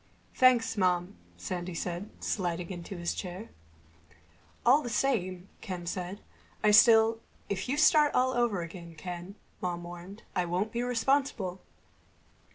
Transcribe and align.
"Thanks, 0.33 0.77
Mom," 0.77 1.15
Sandy 1.37 1.75
said, 1.75 2.09
sliding 2.19 2.71
into 2.71 2.97
his 2.97 3.13
chair. 3.13 3.49
"All 4.65 4.81
the 4.81 4.89
same," 4.89 5.47
Ken 5.61 5.85
said, 5.85 6.21
"I 6.63 6.71
still—" 6.71 7.19
"If 7.49 7.69
you 7.69 7.77
start 7.77 8.15
all 8.15 8.31
over 8.31 8.63
again, 8.63 8.95
Ken," 8.95 9.35
Mom 9.61 9.83
warned, 9.83 10.23
"I 10.35 10.45
won't 10.45 10.71
be 10.71 10.81
responsible." 10.81 11.61